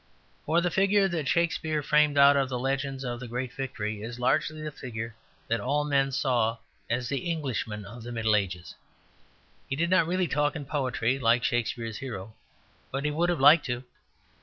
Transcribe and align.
For 0.47 0.61
the 0.61 0.71
figure 0.71 1.07
that 1.07 1.27
Shakespeare 1.27 1.83
framed 1.83 2.17
out 2.17 2.35
of 2.35 2.49
the 2.49 2.57
legends 2.57 3.03
of 3.03 3.19
the 3.19 3.27
great 3.27 3.53
victory 3.53 4.01
is 4.01 4.17
largely 4.19 4.59
the 4.63 4.71
figure 4.71 5.13
that 5.47 5.59
all 5.59 5.83
men 5.83 6.11
saw 6.11 6.57
as 6.89 7.07
the 7.07 7.19
Englishman 7.29 7.85
of 7.85 8.01
the 8.01 8.11
Middle 8.11 8.35
Ages. 8.35 8.73
He 9.69 9.75
did 9.75 9.91
not 9.91 10.07
really 10.07 10.27
talk 10.27 10.55
in 10.55 10.65
poetry, 10.65 11.19
like 11.19 11.43
Shakespeare's 11.43 11.99
hero, 11.99 12.33
but 12.91 13.05
he 13.05 13.11
would 13.11 13.29
have 13.29 13.39
liked 13.39 13.67
to. 13.67 13.83